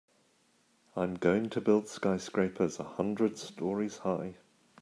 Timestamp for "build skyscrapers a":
1.61-2.83